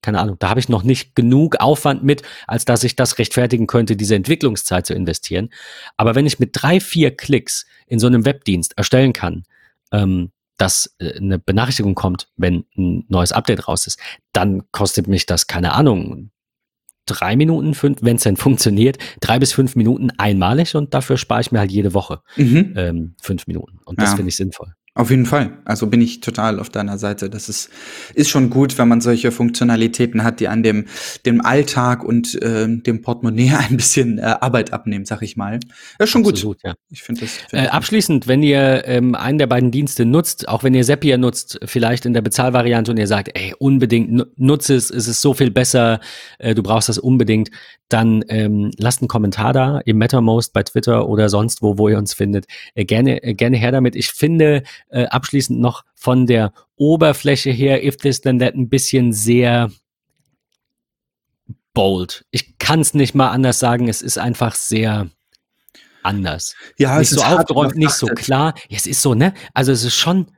[0.00, 3.66] keine Ahnung, da habe ich noch nicht genug Aufwand mit, als dass ich das rechtfertigen
[3.66, 5.50] könnte, diese Entwicklungszeit zu investieren.
[5.96, 9.44] Aber wenn ich mit drei, vier Klicks in so einem Webdienst erstellen kann,
[9.92, 13.98] ähm, dass äh, eine Benachrichtigung kommt, wenn ein neues Update raus ist,
[14.32, 16.30] dann kostet mich das, keine Ahnung,
[17.06, 21.40] drei Minuten, fünf, wenn es denn funktioniert, drei bis fünf Minuten einmalig und dafür spare
[21.40, 22.74] ich mir halt jede Woche mhm.
[22.76, 23.78] ähm, fünf Minuten.
[23.84, 24.16] Und das ja.
[24.16, 24.74] finde ich sinnvoll.
[24.96, 25.58] Auf jeden Fall.
[25.64, 27.28] Also bin ich total auf deiner Seite.
[27.28, 27.68] Das ist,
[28.14, 30.86] ist schon gut, wenn man solche Funktionalitäten hat, die an dem,
[31.26, 35.58] dem Alltag und äh, dem Portemonnaie ein bisschen äh, Arbeit abnehmen, sag ich mal.
[35.98, 36.64] Das ist schon Absolut, gut.
[36.64, 36.74] Ja.
[36.90, 37.32] Ich finde das.
[37.32, 41.18] Find äh, abschließend, wenn ihr ähm, einen der beiden Dienste nutzt, auch wenn ihr Zapier
[41.18, 45.34] nutzt, vielleicht in der Bezahlvariante und ihr sagt, ey, unbedingt nutze es, es ist so
[45.34, 45.98] viel besser,
[46.38, 47.50] äh, du brauchst das unbedingt,
[47.88, 51.98] dann ähm, lasst einen Kommentar da im MetaMost bei Twitter oder sonst wo, wo ihr
[51.98, 52.46] uns findet.
[52.74, 53.96] Äh, gerne, äh, gerne her damit.
[53.96, 54.62] Ich finde
[54.94, 59.70] äh, abschließend noch von der Oberfläche her, if this then that, ein bisschen sehr
[61.72, 62.24] bold.
[62.30, 63.88] Ich kann es nicht mal anders sagen.
[63.88, 65.10] Es ist einfach sehr
[66.04, 66.54] anders.
[66.78, 68.54] Ja, nicht es so ist aufgeräumt, nicht so klar.
[68.68, 69.34] Ja, es ist so, ne?
[69.52, 70.30] Also es ist schon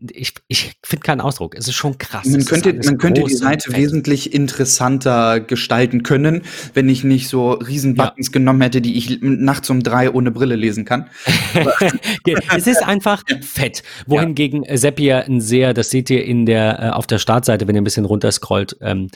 [0.00, 1.56] ich, ich finde keinen Ausdruck.
[1.56, 2.24] Es ist schon krass.
[2.26, 6.42] Man könnte, man könnte die Seite wesentlich interessanter gestalten können,
[6.74, 8.32] wenn ich nicht so riesen Buttons ja.
[8.32, 11.10] genommen hätte, die ich nachts um drei ohne Brille lesen kann.
[12.56, 13.38] es ist einfach ja.
[13.40, 13.82] fett.
[14.06, 14.76] Wohingegen ja.
[14.76, 17.84] Zapier ein sehr, das seht ihr in der, äh, auf der Startseite, wenn ihr ein
[17.84, 19.08] bisschen runterscrollt, ähm,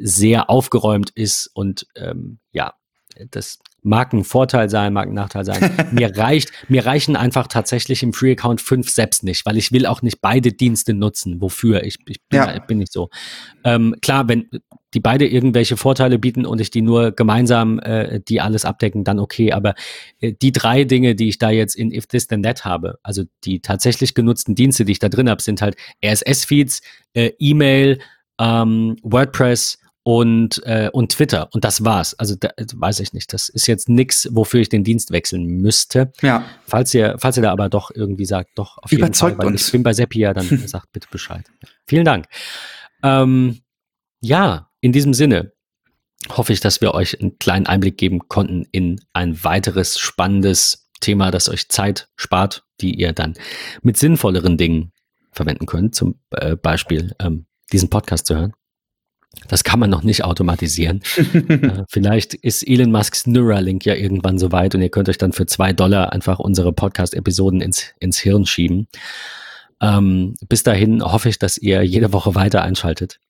[0.00, 2.74] sehr aufgeräumt ist und ähm, ja,
[3.30, 5.70] das mag ein Vorteil sein, mag ein Nachteil sein.
[5.92, 9.86] mir reicht, mir reichen einfach tatsächlich im Free Account fünf selbst nicht, weil ich will
[9.86, 11.40] auch nicht beide Dienste nutzen.
[11.40, 11.84] Wofür?
[11.84, 12.58] Ich, ich bin, ja.
[12.58, 13.08] bin nicht so.
[13.64, 14.50] Ähm, klar, wenn
[14.94, 19.18] die beide irgendwelche Vorteile bieten und ich die nur gemeinsam äh, die alles abdecken, dann
[19.18, 19.52] okay.
[19.52, 19.74] Aber
[20.20, 23.24] äh, die drei Dinge, die ich da jetzt in If This Then That habe, also
[23.44, 26.82] die tatsächlich genutzten Dienste, die ich da drin habe, sind halt RSS-Feeds,
[27.14, 27.98] äh, E-Mail,
[28.40, 31.48] ähm, WordPress und, äh, und Twitter.
[31.52, 32.14] Und das war's.
[32.14, 33.32] Also da, weiß ich nicht.
[33.32, 36.12] Das ist jetzt nichts, wofür ich den Dienst wechseln müsste.
[36.22, 36.44] Ja.
[36.64, 39.66] Falls ihr, falls ihr da aber doch irgendwie sagt, doch, auf Überzeugt jeden Fall, uns.
[39.66, 41.44] ich bin bei Zapier, dann sagt bitte Bescheid.
[41.88, 42.26] Vielen Dank.
[43.02, 43.62] Ähm,
[44.20, 45.52] ja, in diesem Sinne
[46.28, 51.32] hoffe ich, dass wir euch einen kleinen Einblick geben konnten in ein weiteres spannendes Thema,
[51.32, 53.34] das euch Zeit spart, die ihr dann
[53.82, 54.92] mit sinnvolleren Dingen
[55.32, 55.96] verwenden könnt.
[55.96, 58.52] Zum äh, Beispiel ähm, diesen Podcast zu hören.
[59.48, 61.02] Das kann man noch nicht automatisieren.
[61.32, 65.46] äh, vielleicht ist Elon Musks Neuralink ja irgendwann soweit und ihr könnt euch dann für
[65.46, 68.88] zwei Dollar einfach unsere Podcast-Episoden ins, ins Hirn schieben.
[69.80, 73.20] Ähm, bis dahin hoffe ich, dass ihr jede Woche weiter einschaltet.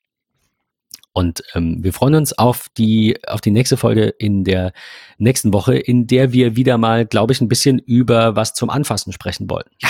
[1.13, 4.73] Und ähm, wir freuen uns auf die, auf die nächste Folge in der
[5.17, 9.15] nächsten Woche, in der wir wieder mal, glaube ich, ein bisschen über was zum Anfassen
[9.15, 9.65] sprechen wollen.
[9.81, 9.89] Ja,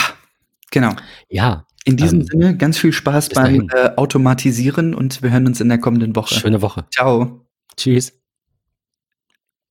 [0.71, 0.93] genau.
[1.29, 5.61] Ja, in diesem ähm, Sinne, ganz viel Spaß beim äh, Automatisieren und wir hören uns
[5.61, 6.35] in der kommenden Woche.
[6.35, 6.85] Schöne Woche.
[6.91, 7.47] Ciao.
[7.77, 8.13] Tschüss.